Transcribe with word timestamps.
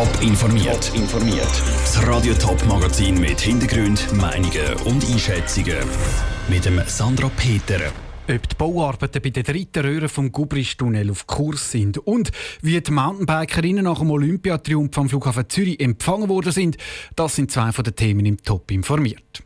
Top 0.00 0.22
informiert. 0.22 0.92
informiert. 0.94 1.62
Das 1.82 2.06
Radio 2.06 2.32
Top 2.32 2.64
Magazin 2.66 3.20
mit 3.20 3.38
Hintergrund, 3.38 4.10
Meinungen 4.14 4.72
und 4.86 5.04
Einschätzungen 5.04 5.76
mit 6.48 6.64
dem 6.64 6.80
Sandra 6.86 7.30
Peter. 7.36 7.92
Ob 8.26 8.48
die 8.48 8.56
Bauarbeiten 8.56 9.20
bei 9.20 9.28
der 9.28 9.42
dritten 9.42 9.84
Röhre 9.84 10.08
vom 10.08 10.32
Gubristunnel 10.32 11.10
auf 11.10 11.26
Kurs 11.26 11.70
sind 11.70 11.98
und 11.98 12.30
wie 12.62 12.80
die 12.80 12.90
Mountainbikerinnen 12.90 13.84
nach 13.84 13.98
dem 13.98 14.10
Olympiatriumph 14.10 14.96
am 14.96 15.10
Flughafen 15.10 15.50
Zürich 15.50 15.78
empfangen 15.78 16.30
worden 16.30 16.52
sind, 16.52 16.78
das 17.14 17.36
sind 17.36 17.50
zwei 17.50 17.70
von 17.70 17.84
den 17.84 17.94
Themen 17.94 18.24
im 18.24 18.42
Top 18.42 18.70
informiert. 18.70 19.42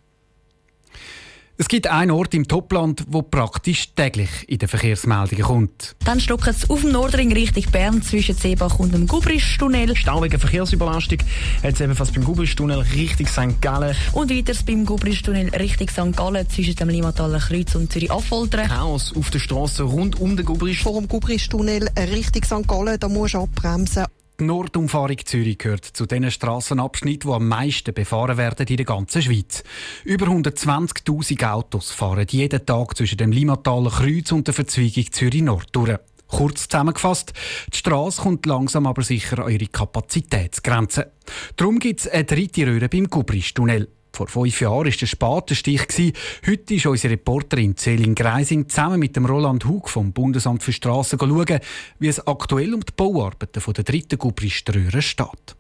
Es 1.57 1.69
gibt 1.69 1.87
einen 1.87 2.11
Ort 2.11 2.35
im 2.35 2.49
Topland, 2.49 3.05
wo 3.07 3.23
praktisch 3.23 3.95
täglich 3.95 4.29
in 4.49 4.59
den 4.59 4.69
Verkehrsmeldungen 4.69 5.45
kommt. 5.45 5.95
Dann 6.05 6.19
stockt 6.19 6.49
es 6.49 6.69
auf 6.69 6.81
dem 6.81 6.91
Nordring 6.91 7.33
Richtung 7.33 7.63
Bern 7.71 8.03
zwischen 8.03 8.35
Seebach 8.35 8.81
und 8.81 8.93
dem 8.93 9.07
Gubristunnel. 9.07 9.95
Stau 9.95 10.21
wegen 10.21 10.41
Verkehrsüberlastung 10.41 11.19
hat 11.63 11.75
es 11.75 11.81
ebenfalls 11.81 12.11
beim 12.11 12.25
Gubristunnel 12.25 12.81
Richtung 12.81 13.29
St. 13.29 13.63
Gallen. 13.63 13.95
Und 14.15 14.33
weiter 14.33 14.53
beim 14.67 14.85
Gubristunnel 14.85 15.49
Richtung 15.51 15.89
St. 15.89 16.17
Gallen 16.17 16.51
zwischen 16.51 16.75
dem 16.75 16.89
Limmataler 16.89 17.39
Kreuz 17.39 17.73
und 17.77 17.93
Zürich 17.93 18.11
Affoltern. 18.11 18.67
Chaos 18.67 19.15
auf 19.17 19.31
der 19.31 19.39
Straße 19.39 19.85
rund 19.85 20.21
um 20.21 20.37
den 20.37 20.45
Gubrist. 20.45 20.81
Vor 20.81 21.01
dem 21.01 21.07
Gubristunnel 21.07 21.89
Richtung 21.97 22.43
St. 22.43 22.67
Gallen, 22.67 22.99
da 22.99 23.09
musst 23.09 23.35
du 23.35 23.39
abbremsen. 23.39 24.07
Die 24.45 24.49
Nordumfahrung 24.49 25.17
Zürich 25.25 25.57
gehört 25.57 25.87
zu 25.87 26.05
den 26.05 26.31
Strassenabschnitten, 26.31 27.31
die 27.31 27.35
am 27.35 27.49
meisten 27.49 27.95
befahren 27.95 28.37
werden 28.37 28.67
in 28.67 28.77
der 28.77 28.85
ganzen 28.85 29.23
Schweiz. 29.23 29.65
Über 30.05 30.27
120.000 30.27 31.51
Autos 31.51 31.91
fahren 31.93 32.27
jeden 32.29 32.67
Tag 32.67 32.95
zwischen 32.95 33.17
dem 33.17 33.33
Limmataler 33.33 33.89
Kreuz 33.89 34.33
und 34.33 34.47
der 34.47 34.53
Verzweigung 34.53 35.11
Zürich-Nord 35.11 35.69
durch. 35.73 35.97
Kurz 36.27 36.69
zusammengefasst, 36.69 37.33
die 37.73 37.79
Straße 37.79 38.21
kommt 38.21 38.45
langsam 38.45 38.87
aber 38.87 39.03
sicher 39.03 39.47
an 39.47 39.51
ihre 39.51 39.67
Kapazitätsgrenze. 39.67 41.13
Darum 41.57 41.79
gibt 41.79 42.01
es 42.01 42.09
eine 42.09 42.25
dritte 42.25 42.67
Röhre 42.67 42.91
beim 42.91 43.09
Gubristunnel. 43.09 43.89
Vor 44.15 44.29
fünf 44.29 44.61
Jahren 44.61 44.85
war 44.85 44.93
der 44.93 45.07
Spatenstich. 45.07 46.15
Heute 46.47 46.75
ist 46.75 46.87
unsere 46.87 47.15
Reporterin 47.15 47.75
Céline 47.75 48.15
Greising 48.15 48.69
zusammen 48.69 49.01
mit 49.01 49.17
dem 49.17 49.27
Roland 49.27 49.65
Hug 49.65 49.89
vom 49.89 50.13
Bundesamt 50.13 50.63
für 50.63 50.73
Strassen 50.73 51.19
schauen, 51.19 51.59
wie 51.99 52.07
es 52.07 52.25
aktuell 52.25 52.75
um 52.75 52.81
die 52.81 52.93
Bauarbeiten 52.97 53.61
der 53.75 53.85
dritten 53.85 54.17
Gubriströhre 54.17 55.03
steht. 55.03 55.57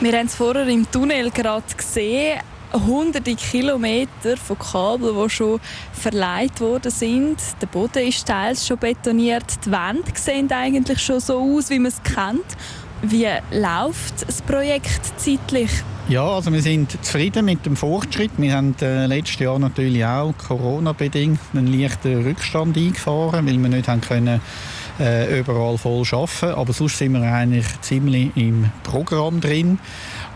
Wir 0.00 0.12
haben 0.12 0.26
es 0.26 0.36
vorher 0.36 0.68
im 0.68 0.88
Tunnel 0.88 1.32
gerade 1.32 1.74
gesehen. 1.76 2.38
Hunderte 2.72 3.34
Kilometer 3.34 4.36
von 4.36 4.58
Kabel, 4.58 5.12
die 5.24 5.30
schon 5.30 5.58
verleiht 5.92 6.60
worden 6.60 6.92
sind. 6.92 7.38
Der 7.60 7.66
Boden 7.66 8.06
ist 8.06 8.28
teils 8.28 8.64
schon 8.64 8.78
betoniert. 8.78 9.56
Die 9.64 9.72
Wände 9.72 10.12
sehen 10.14 10.52
eigentlich 10.52 11.00
schon 11.00 11.18
so 11.18 11.40
aus, 11.40 11.70
wie 11.70 11.80
man 11.80 11.90
es 11.90 12.00
kennt. 12.02 12.46
Wie 13.02 13.28
läuft 13.52 14.26
das 14.26 14.42
Projekt 14.42 15.12
zeitlich? 15.16 15.70
Ja, 16.08 16.26
also 16.26 16.52
wir 16.52 16.62
sind 16.62 17.04
zufrieden 17.04 17.44
mit 17.44 17.64
dem 17.64 17.76
Fortschritt. 17.76 18.32
Wir 18.38 18.54
haben 18.54 18.74
äh, 18.80 19.06
letztes 19.06 19.38
Jahr 19.40 19.58
natürlich 19.58 20.04
auch 20.04 20.32
Corona-bedingt 20.36 21.38
einen 21.52 21.66
leichten 21.66 22.24
Rückstand 22.24 22.76
eingefahren, 22.76 23.46
weil 23.46 23.58
wir 23.58 23.68
nicht 23.68 23.88
haben 23.88 24.00
können, 24.00 24.40
äh, 24.98 25.38
überall 25.38 25.78
voll 25.78 26.04
arbeiten 26.10 26.54
Aber 26.58 26.72
sonst 26.72 26.98
sind 26.98 27.12
wir 27.12 27.22
eigentlich 27.22 27.66
ziemlich 27.82 28.36
im 28.36 28.70
Programm 28.82 29.40
drin. 29.40 29.78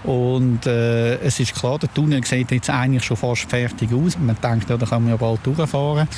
Und 0.05 0.67
äh, 0.67 1.17
es 1.19 1.39
ist 1.39 1.55
klar, 1.55 1.78
der 1.78 1.92
Tunnel 1.92 2.25
sieht 2.25 2.50
jetzt 2.50 2.70
eigentlich 2.70 3.05
schon 3.05 3.17
fast 3.17 3.48
fertig 3.48 3.91
aus. 3.92 4.19
Man 4.19 4.36
denkt, 4.42 4.69
ja, 4.69 4.77
da 4.77 4.86
kann 4.86 5.03
man 5.03 5.12
ja 5.12 5.17
bald 5.17 5.41
durchfahren. 5.45 6.08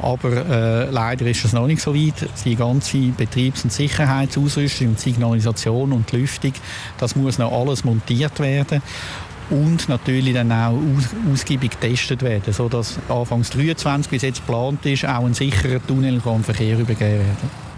Aber 0.00 0.30
äh, 0.30 0.90
leider 0.90 1.26
ist 1.26 1.44
es 1.44 1.52
noch 1.52 1.66
nicht 1.66 1.82
so 1.82 1.94
weit. 1.94 2.28
Die 2.44 2.54
ganze 2.54 2.98
Betriebs- 2.98 3.64
und 3.64 3.72
Sicherheitsausrüstung 3.72 4.88
und 4.88 5.00
Signalisation 5.00 5.92
und 5.92 6.12
Lüftung, 6.12 6.52
das 6.98 7.16
muss 7.16 7.38
noch 7.38 7.52
alles 7.52 7.84
montiert 7.84 8.38
werden 8.38 8.80
und 9.50 9.88
natürlich 9.88 10.34
dann 10.34 10.50
auch 10.50 10.72
aus, 10.72 11.10
ausgiebig 11.30 11.72
getestet 11.72 12.22
werden, 12.22 12.52
sodass 12.52 12.98
Anfangs 13.08 13.50
23 13.50 14.10
bis 14.10 14.22
jetzt 14.22 14.46
geplant 14.46 14.84
ist, 14.86 15.04
auch 15.04 15.24
ein 15.24 15.34
sicherer 15.34 15.84
Tunnel 15.84 16.20
kann 16.20 16.42
Verkehr 16.42 16.78
übergeben 16.78 17.18
werden. 17.20 17.71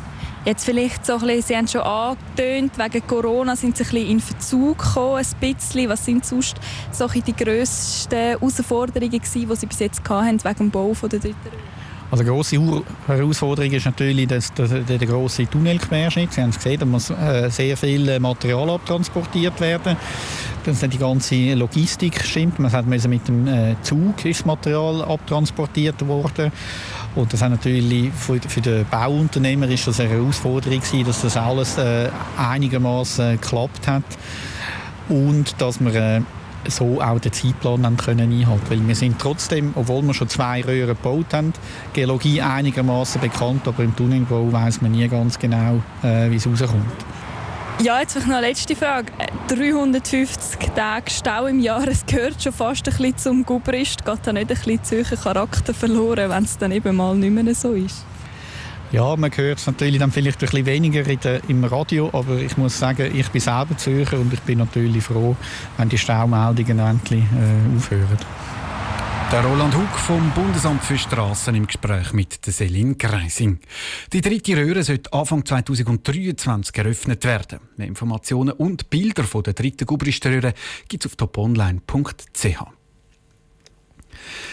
Jetzt 0.45 0.67
vielleicht 0.67 1.07
so 1.07 1.15
ein 1.15 1.21
bisschen, 1.21 1.43
Sie 1.43 1.57
haben 1.57 1.69
schon 1.69 1.81
angetönt, 1.81 2.77
wegen 2.77 3.07
Corona 3.07 3.57
sind 3.57 3.79
Sie 3.79 3.85
ein 3.85 3.91
bisschen 3.91 4.11
in 4.11 4.21
Verzug 4.21 4.77
gekommen, 4.79 5.25
ein 5.25 5.41
bisschen. 5.41 5.89
Was 5.89 6.05
sind 6.05 6.27
sonst 6.27 6.57
so 6.93 7.09
die 7.09 7.35
grössten 7.35 8.15
Herausforderungen 8.15 9.11
die 9.11 9.21
Sie 9.25 9.47
bis 9.47 9.79
jetzt 9.79 10.07
hatten, 10.07 10.45
wegen 10.45 10.55
dem 10.55 10.71
Bau 10.71 10.93
der 10.93 11.19
dritten 11.19 11.35
also 12.11 12.23
eine 12.23 12.31
grosse 12.31 12.85
Herausforderung 13.07 13.73
ist 13.73 13.87
natürlich 13.87 14.29
der, 14.29 14.41
der, 14.57 14.99
der 14.99 15.07
grosse 15.07 15.47
Tunnelquerschnitt. 15.47 16.33
Sie 16.33 16.43
haben 16.43 16.51
es 16.51 16.57
gesehen, 16.57 16.81
da 16.81 16.87
muss 16.87 17.11
äh, 17.11 17.49
sehr 17.51 17.77
viel 17.77 18.21
Material 18.21 18.71
abtransportiert 18.71 19.61
werden. 19.61 19.97
Dass 20.65 20.81
die 20.81 20.99
ganze 20.99 21.55
Logistik 21.55 22.23
stimmt. 22.25 22.59
Man 22.59 22.73
hat 22.73 22.87
mit 22.87 23.29
dem 23.29 23.47
äh, 23.47 23.75
Zug 23.83 24.25
ist 24.25 24.47
Material 24.47 25.03
abtransportiert 25.03 26.07
worden. 26.07 26.53
Und 27.15 27.33
das 27.33 27.43
hat 27.43 27.51
natürlich 27.51 28.13
für, 28.13 28.41
für 28.41 28.61
den 28.61 28.87
Bauunternehmer 28.87 29.69
ist 29.69 29.87
das 29.87 30.01
eine 30.01 30.11
Herausforderung 30.11 30.81
gewesen, 30.81 31.05
dass 31.05 31.23
das 31.23 31.37
alles 31.37 31.79
äh, 31.79 32.09
einigermaßen 32.37 33.41
geklappt 33.41 33.87
hat 33.87 34.05
und 35.09 35.61
dass 35.61 35.81
äh, 35.81 36.21
so 36.69 37.01
auch 37.01 37.19
den 37.19 37.33
Zeitplan 37.33 37.97
können 37.97 38.33
einhalten 38.33 38.71
Weil 38.71 38.87
wir 38.87 38.95
sind 38.95 39.19
trotzdem, 39.19 39.73
obwohl 39.75 40.03
wir 40.03 40.15
schon 40.15 40.29
zwei 40.29 40.63
Röhren 40.63 40.89
gebaut 40.89 41.33
haben, 41.33 41.53
Geologie 41.93 42.41
einigermaßen 42.41 43.21
bekannt, 43.21 43.67
aber 43.67 43.83
im 43.83 43.95
Tunnelbau 43.95 44.53
weiß 44.53 44.83
man 44.83 44.93
nie 44.93 45.09
ganz 45.09 45.39
genau, 45.39 45.83
äh, 46.03 46.31
wie 46.31 46.37
es 46.37 46.47
rauskommt. 46.47 46.85
Ja, 47.83 48.01
jetzt 48.01 48.17
noch 48.17 48.25
eine 48.25 48.41
letzte 48.41 48.77
Frage. 48.77 49.13
350 49.49 50.61
äh, 50.61 50.71
Tage 50.77 51.11
Stau 51.11 51.47
im 51.47 51.59
Jahr, 51.59 51.87
es 51.89 52.07
gehört 52.07 52.43
schon 52.43 52.53
fast 52.53 52.87
ein 52.89 52.97
bisschen 52.97 53.19
zum 53.19 53.45
Gubrist. 53.45 54.05
Geht 54.05 54.19
da 54.23 54.33
nicht 54.33 54.51
ein 54.51 54.57
bisschen 54.57 54.85
Zürcher 54.85 55.17
Charakter 55.17 55.75
verloren, 55.75 56.31
wenn 56.31 56.45
es 56.45 56.57
dann 56.57 56.71
eben 56.71 56.97
mal 56.97 57.17
nicht 57.17 57.33
mehr 57.33 57.55
so 57.55 57.73
ist? 57.73 58.07
Ja, 58.95 59.17
man 59.17 59.37
hört 59.37 59.59
es 59.59 59.67
natürlich 59.67 59.99
dann 59.99 60.13
vielleicht 60.13 60.41
ein 60.41 60.47
bisschen 60.49 60.67
weniger 60.67 61.03
der, 61.03 61.41
im 61.49 61.65
Radio, 61.65 62.11
aber 62.13 62.37
ich 62.37 62.57
muss 62.57 62.79
sagen, 62.79 63.11
ich 63.13 63.29
bin 63.29 63.41
selber 63.41 63.77
Zürcher 63.77 64.21
und 64.21 64.33
ich 64.33 64.39
bin 64.43 64.59
natürlich 64.59 65.03
froh, 65.03 65.35
wenn 65.77 65.89
die 65.89 65.99
Staumeldungen 65.99 66.79
endlich 66.79 67.25
äh, 67.25 67.77
aufhören. 67.77 68.19
Der 69.33 69.45
Roland 69.45 69.75
Huck 69.75 69.99
vom 69.99 70.31
Bundesamt 70.31 70.85
für 70.85 70.97
Straßen 70.97 71.57
im 71.57 71.67
Gespräch 71.67 72.13
mit 72.13 72.47
der 72.47 72.53
Selin 72.53 72.97
Greising. 72.97 73.59
Die 74.13 74.21
dritte 74.21 74.57
Röhre 74.57 74.85
sollte 74.85 75.13
Anfang 75.13 75.45
2023 75.45 76.77
eröffnet 76.77 77.25
werden. 77.25 77.59
Mehr 77.77 77.89
Informationen 77.89 78.53
und 78.53 78.91
Bilder 78.91 79.25
von 79.25 79.43
der 79.43 79.55
dritten 79.55 79.87
Gubriströhre 79.87 80.55
gibt 80.87 81.05
es 81.05 81.11
auf 81.11 81.17
toponline.ch. 81.17 82.84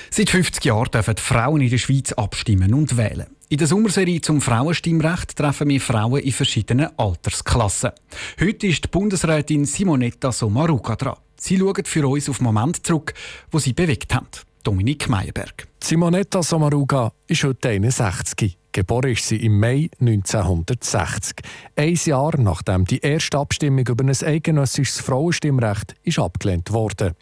Seit 0.09 0.29
50 0.29 0.65
Jahren 0.65 0.91
dürfen 0.91 1.17
Frauen 1.17 1.61
in 1.61 1.69
der 1.69 1.77
Schweiz 1.77 2.11
abstimmen 2.13 2.73
und 2.73 2.97
wählen. 2.97 3.27
In 3.49 3.57
der 3.57 3.67
Sommerserie 3.67 4.21
zum 4.21 4.39
Frauenstimmrecht 4.39 5.35
treffen 5.35 5.67
wir 5.67 5.81
Frauen 5.81 6.21
in 6.21 6.31
verschiedenen 6.31 6.97
Altersklassen. 6.97 7.91
Heute 8.39 8.67
ist 8.67 8.85
die 8.85 8.87
Bundesrätin 8.87 9.65
Simonetta 9.65 10.31
Sommaruga 10.31 10.95
dran. 10.95 11.17
Sie 11.35 11.57
schaut 11.57 11.87
für 11.87 12.07
uns 12.07 12.29
auf 12.29 12.39
Moment 12.39 12.85
zurück, 12.85 13.13
wo 13.51 13.59
sie 13.59 13.73
bewegt 13.73 14.13
haben. 14.13 14.27
Dominik 14.63 15.09
Meyerberg. 15.09 15.67
Simonetta 15.83 16.43
Sommaruga 16.43 17.11
ist 17.27 17.43
heute 17.43 17.69
61. 17.69 18.57
Geboren 18.73 19.11
ist 19.11 19.27
sie 19.27 19.37
im 19.37 19.59
Mai 19.59 19.89
1960. 19.99 21.35
Ein 21.75 21.99
Jahr 22.05 22.39
nachdem 22.39 22.85
die 22.85 22.99
erste 22.99 23.37
Abstimmung 23.37 23.85
über 23.85 24.05
ein 24.05 24.09
eidgenössisches 24.09 25.01
Frauenstimmrecht 25.01 25.95
ist 26.03 26.19
abgelehnt 26.19 26.71
wurde. 26.71 27.15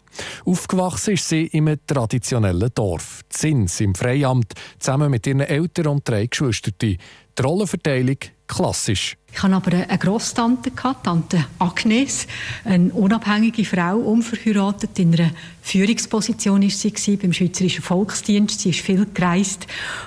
Aufgewachsen 0.44 1.14
ist 1.14 1.28
sie 1.28 1.46
in 1.46 1.66
einem 1.66 1.80
traditionellen 1.86 2.70
Dorf, 2.72 3.22
Zins 3.30 3.80
im 3.80 3.96
Freiamt, 3.96 4.52
zusammen 4.78 5.10
mit 5.10 5.26
ihren 5.26 5.40
Eltern 5.40 5.88
und 5.88 6.08
drei 6.08 6.26
Geschwistern. 6.26 6.98
Die 7.38 7.42
Rollenverteilung 7.42 8.16
klassisch. 8.46 9.16
Ich 9.32 9.42
hatte 9.42 9.54
aber 9.54 9.72
eine 9.72 9.98
Grosstante, 9.98 10.72
Tante 10.74 11.46
Agnes, 11.58 12.26
eine 12.64 12.92
unabhängige 12.92 13.64
Frau, 13.64 13.96
unverheiratet. 13.96 14.98
In 14.98 15.14
einer 15.14 15.30
Führungsposition 15.62 16.62
war 16.62 16.70
sie 16.70 17.16
beim 17.16 17.32
Schweizerischen 17.32 17.82
Volksdienst. 17.82 18.60
Sie 18.60 18.70
ist 18.70 18.80
viel 18.80 19.06
gereist 19.14 19.66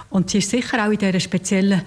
und 0.09 0.29
sie 0.29 0.39
ist 0.39 0.49
sicher 0.49 0.85
auch 0.85 0.91
in 0.91 0.97
dieser 0.97 1.19
speziellen 1.19 1.83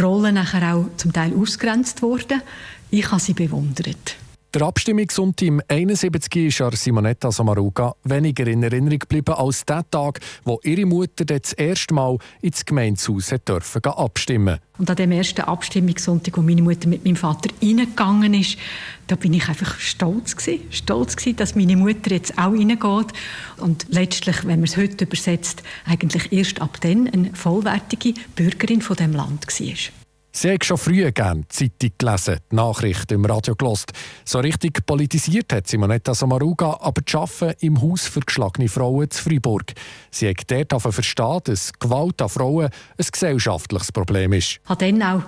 Rolle 0.00 0.32
nachher 0.32 0.74
auch 0.74 0.86
zum 0.96 1.12
Teil 1.12 1.32
ausgrenzt 1.34 2.02
worden. 2.02 2.42
Ich 2.90 3.10
habe 3.10 3.20
sie 3.20 3.34
bewundert. 3.34 4.16
Der 4.52 4.62
Abstimmungssonntag 4.62 5.46
im 5.46 5.62
71 5.68 6.46
ist 6.46 6.60
an 6.60 6.72
Simonetta 6.72 7.30
Sommaruga 7.30 7.94
weniger 8.02 8.48
in 8.48 8.64
Erinnerung 8.64 8.98
geblieben 8.98 9.32
als 9.36 9.64
der 9.64 9.88
Tag, 9.88 10.18
wo 10.42 10.58
ihre 10.64 10.86
Mutter 10.86 11.24
das 11.24 11.52
erste 11.52 11.94
Mal 11.94 12.18
ins 12.42 12.64
Gemeindehaus 12.64 13.32
dürfen 13.46 13.84
abstimmen 13.84 14.58
Und 14.76 14.90
an 14.90 14.96
dem 14.96 15.12
ersten 15.12 15.42
Abstimmungssonntag, 15.42 16.36
wo 16.36 16.42
meine 16.42 16.62
Mutter 16.62 16.88
mit 16.88 17.04
meinem 17.04 17.14
Vater 17.14 17.48
reingegangen 17.62 18.34
ist, 18.34 18.58
da 19.06 19.14
bin 19.14 19.34
ich 19.34 19.48
einfach 19.48 19.78
stolz 19.78 20.36
gewesen. 20.36 20.64
Stolz 20.70 21.14
gewesen, 21.14 21.36
dass 21.36 21.54
meine 21.54 21.76
Mutter 21.76 22.10
jetzt 22.10 22.36
auch 22.36 22.50
reingeht. 22.50 23.12
Und 23.58 23.86
letztlich, 23.88 24.44
wenn 24.44 24.58
man 24.58 24.64
es 24.64 24.76
heute 24.76 25.04
übersetzt, 25.04 25.62
eigentlich 25.86 26.32
erst 26.32 26.60
ab 26.60 26.78
dann 26.80 27.06
eine 27.06 27.30
vollwertige 27.34 28.14
Bürgerin 28.34 28.82
von 28.82 28.96
dem 28.96 29.12
Land 29.12 29.46
war. 29.46 29.99
Sie 30.32 30.52
hat 30.52 30.64
schon 30.64 30.78
früher 30.78 31.10
gerne 31.10 31.42
die 31.42 31.48
Zeitung 31.48 31.90
gelesen, 31.98 32.36
die 32.50 32.54
Nachrichten 32.54 33.14
im 33.14 33.24
Radio 33.24 33.56
gelost. 33.56 33.92
So 34.24 34.38
richtig 34.38 34.86
politisiert 34.86 35.52
hat 35.52 35.66
Simonetta 35.66 36.14
Sommaruga 36.14 36.78
aber 36.80 37.02
das 37.02 37.14
Arbeiten 37.14 37.66
im 37.66 37.82
Haus 37.82 38.06
für 38.06 38.20
geschlagene 38.20 38.68
Frauen 38.68 39.10
zu 39.10 39.24
Freiburg. 39.24 39.72
Sie 40.10 40.28
hat 40.28 40.48
dort 40.48 40.80
verstanden, 40.82 41.42
dass 41.46 41.72
Gewalt 41.72 42.22
an 42.22 42.28
Frauen 42.28 42.66
ein 42.66 43.06
gesellschaftliches 43.10 43.90
Problem 43.90 44.32
ist. 44.32 44.60
Habe 44.66 44.86
dann 44.86 45.02
auch 45.02 45.22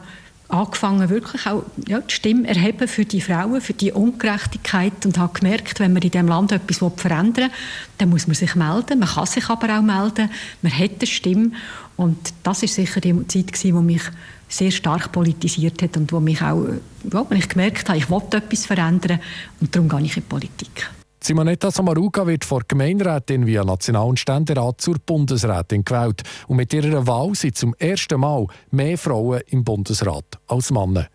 angefangen, 0.52 1.08
wirklich 1.08 1.46
auch 1.46 1.64
ja, 1.88 2.00
die 2.00 2.14
Stimme 2.14 2.46
erheben 2.46 2.86
für 2.86 3.04
die 3.04 3.22
Frauen, 3.22 3.60
für 3.60 3.72
die 3.72 3.90
Ungerechtigkeit 3.90 5.06
und 5.06 5.18
habe 5.18 5.38
gemerkt, 5.38 5.80
wenn 5.80 5.94
man 5.94 6.02
in 6.02 6.10
diesem 6.10 6.28
Land 6.28 6.52
etwas 6.52 6.78
verändern 6.96 7.50
will, 7.50 7.58
dann 7.98 8.10
muss 8.10 8.26
man 8.26 8.34
sich 8.34 8.54
melden. 8.54 8.98
Man 8.98 9.08
kann 9.08 9.26
sich 9.26 9.48
aber 9.48 9.78
auch 9.78 9.82
melden. 9.82 10.30
Man 10.60 10.78
hat 10.78 10.90
eine 10.98 11.06
Stimme. 11.06 11.52
Und 11.96 12.32
das 12.42 12.62
ist 12.62 12.74
sicher 12.74 13.00
die 13.00 13.26
Zeit, 13.26 13.62
die 13.62 13.72
mich 13.72 14.02
sehr 14.48 14.70
stark 14.70 15.12
politisiert 15.12 15.82
hat 15.82 15.96
und 15.96 16.12
wo 16.12 16.20
mich 16.20 16.42
auch, 16.42 16.66
wenn 17.04 17.38
ich 17.38 17.48
gemerkt 17.48 17.88
habe, 17.88 17.98
ich 17.98 18.10
wollte 18.10 18.38
etwas 18.38 18.66
verändern 18.66 19.20
und 19.60 19.74
darum 19.74 19.88
gehe 19.88 20.02
ich 20.02 20.16
in 20.16 20.22
die 20.22 20.28
Politik. 20.28 20.90
Simonetta 21.22 21.70
Samaruga 21.70 22.26
wird 22.26 22.44
vor 22.44 22.62
Gemeinderätin 22.66 23.46
via 23.46 23.62
National- 23.62 24.08
und 24.08 24.18
Ständerat 24.18 24.80
zur 24.80 24.96
Bundesrätin 24.98 25.84
gewählt. 25.84 26.22
Und 26.48 26.56
mit 26.56 26.74
ihrer 26.74 27.06
Wahl 27.06 27.36
sind 27.36 27.56
zum 27.56 27.76
ersten 27.78 28.18
Mal 28.18 28.48
mehr 28.72 28.98
Frauen 28.98 29.40
im 29.46 29.62
Bundesrat 29.62 30.24
als 30.48 30.72
Männer. 30.72 31.06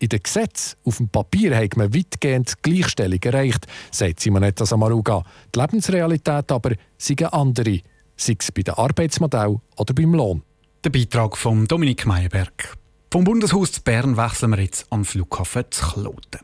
In 0.00 0.10
den 0.10 0.22
Gesetzen 0.22 0.76
auf 0.84 0.98
dem 0.98 1.08
Papier 1.08 1.56
hat 1.56 1.78
man 1.78 1.94
weitgehend 1.94 2.62
Gleichstellung 2.62 3.22
erreicht, 3.22 3.66
sagt 3.90 4.20
Simonetta 4.20 4.66
Samaruga. 4.66 5.22
Die 5.54 5.58
Lebensrealität 5.58 6.52
aber 6.52 6.72
sei 6.98 7.14
eine 7.18 7.32
andere, 7.32 7.80
sei 8.16 8.36
es 8.38 8.52
bei 8.52 8.62
den 8.62 8.74
Arbeitsmodellen 8.74 9.60
oder 9.76 9.94
beim 9.94 10.14
Lohn. 10.14 10.42
Der 10.84 10.90
Beitrag 10.90 11.36
von 11.36 11.66
Dominik 11.66 12.06
Meyerberg. 12.06 12.76
Vom 13.10 13.24
Bundeshaus 13.24 13.72
zu 13.72 13.82
Bern 13.82 14.16
wechseln 14.16 14.50
wir 14.50 14.60
jetzt 14.60 14.86
am 14.90 15.04
Flughafen 15.04 15.64
zu 15.70 15.86
Kloten. 15.86 16.40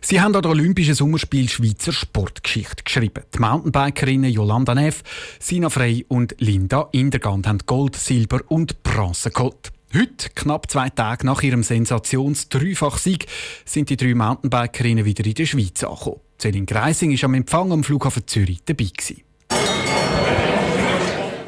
Sie 0.00 0.20
haben 0.20 0.34
an 0.34 0.42
der 0.42 0.50
Olympischen 0.50 0.94
Sommerspiel 0.94 1.48
Schweizer 1.48 1.92
Sportgeschichte 1.92 2.82
geschrieben. 2.82 3.24
Die 3.34 3.38
Mountainbikerinnen 3.38 4.32
Jolanda 4.32 4.74
Neff, 4.74 5.02
Sina 5.38 5.70
Frey 5.70 6.04
und 6.08 6.34
Linda 6.38 6.88
Indergand 6.92 7.46
haben 7.46 7.58
Gold, 7.66 7.96
Silber 7.96 8.40
und 8.48 8.82
Bronze 8.82 9.30
geholt. 9.30 9.72
Heute, 9.94 10.30
knapp 10.34 10.70
zwei 10.70 10.88
Tage 10.88 11.26
nach 11.26 11.42
ihrem 11.42 11.62
Sensations-Dreifach-Sieg, 11.62 13.26
sind 13.64 13.90
die 13.90 13.96
drei 13.96 14.14
Mountainbikerinnen 14.14 15.04
wieder 15.04 15.24
in 15.24 15.34
der 15.34 15.46
Schweiz 15.46 15.84
angekommen. 15.84 16.20
Céline 16.40 16.66
Greising 16.66 17.12
war 17.12 17.24
am 17.24 17.34
Empfang 17.34 17.72
am 17.72 17.84
Flughafen 17.84 18.26
Zürich 18.26 18.64
dabei. 18.64 18.86
Gewesen. 18.86 19.22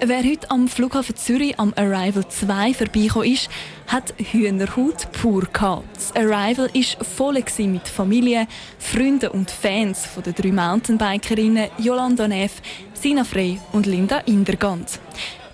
Wer 0.06 0.22
heute 0.22 0.50
am 0.50 0.68
Flughafen 0.68 1.16
Zürich 1.16 1.58
am 1.58 1.72
Arrival 1.76 2.28
2 2.28 2.74
vorbeigekommen 2.74 3.32
ist, 3.32 3.48
hat 3.86 4.12
Hühnerhaut 4.18 5.10
pur 5.12 5.48
gehabt. 5.50 5.84
Das 5.94 6.14
Arrival 6.14 6.68
war 6.74 7.04
voll 7.06 7.42
mit 7.66 7.88
Familie, 7.88 8.46
Freunden 8.78 9.30
und 9.30 9.50
Fans 9.50 10.06
den 10.26 10.34
drei 10.34 10.52
Mountainbikerinnen 10.52 11.70
Jolanda 11.78 12.28
Neff, 12.28 12.60
Sina 12.92 13.24
Frey 13.24 13.58
und 13.72 13.86
Linda 13.86 14.18
Indergant. 14.26 15.00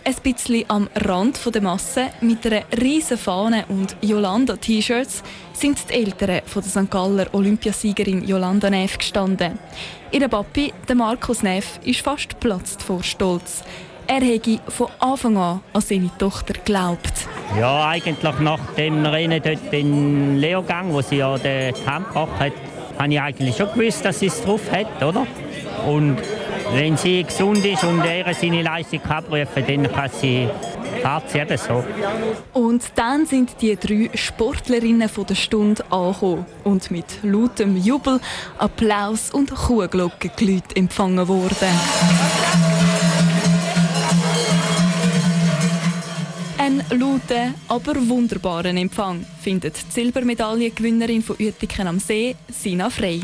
Ein 0.02 0.16
bisschen 0.20 0.64
am 0.66 0.88
Rand 0.96 1.38
der 1.54 1.62
Masse 1.62 2.08
mit 2.20 2.44
einer 2.44 2.64
riesen 2.82 3.18
Fahne 3.18 3.66
und 3.68 3.94
Jolanda-T-Shirts 4.00 5.22
sind 5.52 5.78
die 5.88 5.94
Eltern 5.94 6.40
der 6.52 6.62
St. 6.62 6.90
Galler 6.90 7.32
Olympiasiegerin 7.32 8.26
Jolanda 8.26 8.68
Neff 8.68 8.98
gestanden. 8.98 9.60
Ihr 10.10 10.26
Papi, 10.26 10.72
der 10.88 10.96
Markus 10.96 11.44
Neff, 11.44 11.78
ist 11.84 12.00
fast 12.00 12.30
geplatzt 12.30 12.82
vor 12.82 13.04
Stolz. 13.04 13.62
Er 14.12 14.22
hätte 14.22 14.58
von 14.66 14.88
Anfang 14.98 15.36
an 15.36 15.60
an 15.72 15.80
seine 15.80 16.10
Tochter 16.18 16.54
geglaubt. 16.54 17.12
Ja, 17.56 17.90
eigentlich 17.90 18.40
nach 18.40 18.58
dem 18.76 19.06
Rennen 19.06 19.40
dort 19.40 19.72
in 19.72 20.36
Leogang, 20.36 20.92
wo 20.92 21.00
sie 21.00 21.18
ja 21.18 21.38
den 21.38 21.72
Kampf 21.84 22.08
gebracht 22.08 22.40
hat, 22.40 22.52
habe 22.98 23.12
ich 23.12 23.20
eigentlich 23.20 23.56
schon 23.56 23.72
gewusst, 23.72 24.04
dass 24.04 24.18
sie 24.18 24.26
es 24.26 24.42
drauf 24.42 24.62
hat, 24.72 25.00
oder? 25.00 25.28
Und 25.86 26.16
wenn 26.72 26.96
sie 26.96 27.22
gesund 27.22 27.64
ist 27.64 27.84
und 27.84 28.04
er 28.04 28.34
seine 28.34 28.62
Leistung 28.62 29.00
abrufen 29.04 29.64
dann 29.64 29.92
kann 29.92 30.10
sie 30.10 30.48
eben 31.34 31.56
so. 31.56 31.84
Und 32.52 32.82
dann 32.96 33.26
sind 33.26 33.62
die 33.62 33.76
drei 33.76 34.10
Sportlerinnen 34.12 35.08
von 35.08 35.26
der 35.26 35.36
Stunde 35.36 35.84
angekommen 35.88 36.46
und 36.64 36.90
mit 36.90 37.22
lautem 37.22 37.76
Jubel, 37.76 38.18
Applaus 38.58 39.30
und 39.30 39.54
Kuhglockengeläut 39.54 40.76
empfangen 40.76 41.28
worden. 41.28 41.68
Lauten, 47.00 47.54
aber 47.68 47.94
wunderbaren 48.08 48.76
Empfang 48.76 49.24
findet 49.42 49.76
die 49.76 49.92
Silbermedaillengewinnerin 49.92 51.22
von 51.22 51.36
Uetiken 51.40 51.88
am 51.88 51.98
See, 51.98 52.36
Sina 52.48 52.90
Frey. 52.90 53.22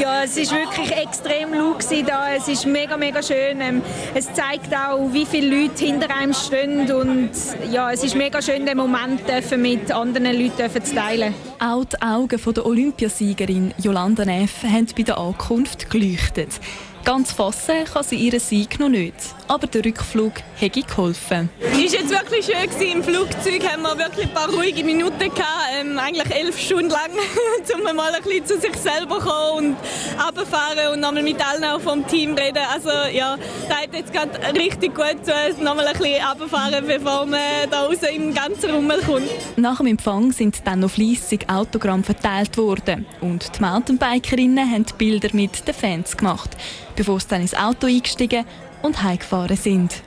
Ja, 0.00 0.22
es 0.24 0.36
ist 0.36 0.52
wirklich 0.52 0.90
extrem 0.92 1.52
laut 1.52 1.84
da. 2.06 2.32
Es 2.34 2.48
ist 2.48 2.66
mega, 2.66 2.96
mega 2.96 3.22
schön. 3.22 3.60
Ähm, 3.60 3.82
es 4.14 4.32
zeigt 4.32 4.74
auch, 4.74 5.12
wie 5.12 5.26
viele 5.26 5.62
Leute 5.62 5.84
hinter 5.84 6.14
einem 6.14 6.32
stehen 6.32 6.90
und 6.92 7.30
ja, 7.70 7.90
es 7.90 8.04
ist 8.04 8.14
mega 8.14 8.40
schön, 8.40 8.64
den 8.64 8.76
Moment 8.76 9.22
mit 9.56 9.90
anderen 9.90 10.40
Leuten 10.40 10.84
zu 10.84 10.94
teilen. 10.94 11.34
Auch 11.58 11.84
die 11.84 12.00
Augen 12.00 12.40
der 12.54 12.66
Olympiasiegerin 12.66 13.74
Jolanda 13.78 14.24
Neff 14.24 14.62
haben 14.62 14.86
bei 14.96 15.02
der 15.02 15.18
Ankunft 15.18 15.90
geleuchtet. 15.90 16.60
Ganz 17.04 17.32
fassen 17.32 17.84
kann 17.92 18.04
sie 18.04 18.16
ihren 18.16 18.40
Sieg 18.40 18.80
noch 18.80 18.88
nicht. 18.88 19.35
Aber 19.48 19.66
der 19.68 19.84
Rückflug 19.84 20.32
hätte 20.56 20.82
geholfen. 20.82 21.50
Es 21.60 21.72
war 21.72 21.80
jetzt 21.80 22.10
wirklich 22.10 22.46
schön. 22.46 22.68
Gewesen. 22.68 22.96
Im 22.96 23.04
Flugzeug 23.04 23.62
haben 23.70 23.82
wir 23.82 23.96
wirklich 23.96 24.26
ein 24.26 24.34
paar 24.34 24.50
ruhige 24.50 24.82
Minuten 24.82 25.18
gehabt. 25.18 25.44
Ähm, 25.78 25.98
eigentlich 25.98 26.34
elf 26.34 26.58
Stunden 26.58 26.90
lang, 26.90 27.10
um 27.74 27.96
mal 27.96 28.12
ein 28.12 28.22
bisschen 28.22 28.46
zu 28.46 28.60
sich 28.60 28.76
selber 28.76 29.20
zu 29.20 29.26
kommen 29.26 29.68
und 29.68 29.76
runterfahren 30.24 30.92
und 30.94 31.00
nochmal 31.00 31.22
mit 31.22 31.36
allen 31.46 31.64
auch 31.64 31.80
vom 31.80 32.06
Team 32.08 32.34
reden. 32.34 32.62
Also 32.72 32.90
ja, 33.12 33.36
da 33.68 33.76
hat 33.76 33.94
jetzt 33.94 34.12
gerade 34.12 34.30
richtig 34.58 34.94
gut 34.94 35.24
zu 35.24 35.32
nochmal 35.62 35.86
ein 35.86 35.96
bisschen 35.96 36.24
runterfahren, 36.26 36.86
bevor 36.86 37.26
man 37.26 37.40
da 37.70 37.84
raus 37.84 37.98
im 38.14 38.34
ganzen 38.34 38.70
Rummel 38.70 39.00
kommt. 39.02 39.30
Nach 39.56 39.76
dem 39.76 39.86
Empfang 39.86 40.32
sind 40.32 40.66
dann 40.66 40.80
noch 40.80 40.90
fleissig 40.90 41.48
Autogramm 41.48 42.02
verteilt 42.02 42.56
worden. 42.58 43.06
Und 43.20 43.56
die 43.56 43.62
Mountainbikerinnen 43.62 44.70
haben 44.70 44.86
Bilder 44.98 45.28
mit 45.32 45.66
den 45.68 45.74
Fans 45.74 46.16
gemacht 46.16 46.50
bevor 46.96 47.20
sie 47.20 47.28
dann 47.28 47.42
ins 47.42 47.54
Auto 47.54 47.86
eingestiegen 47.86 48.44
und 48.86 49.02
heimgefahren 49.02 49.56
sind. 49.56 50.02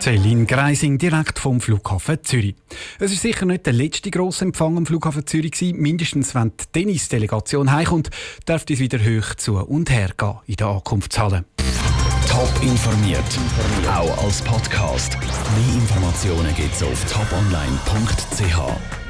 Céline 0.00 0.46
Greising 0.46 0.96
direkt 0.96 1.38
vom 1.38 1.60
Flughafen 1.60 2.22
Zürich. 2.22 2.54
Es 2.98 3.12
ist 3.12 3.20
sicher 3.20 3.44
nicht 3.44 3.66
der 3.66 3.74
letzte 3.74 4.10
grosse 4.10 4.46
Empfang 4.46 4.78
am 4.78 4.86
Flughafen 4.86 5.26
Zürich 5.26 5.52
gewesen. 5.52 5.78
Mindestens 5.78 6.34
wenn 6.34 6.52
die 6.56 6.64
Tennisdelegation 6.72 7.70
heimkommt, 7.70 8.08
dürfte 8.48 8.72
es 8.72 8.78
wieder 8.78 8.98
hoch 8.98 9.34
zu 9.34 9.58
und 9.58 9.90
her 9.90 10.10
gehen 10.16 10.38
in 10.46 10.56
der 10.56 10.68
Ankunftshalle. 10.68 11.44
Top 12.28 12.50
informiert, 12.62 13.22
auch 13.88 14.24
als 14.24 14.40
Podcast. 14.40 15.18
Mehr 15.20 15.74
Informationen 15.74 16.54
gibt's 16.54 16.82
auf 16.82 17.04
toponline.ch. 17.12 19.09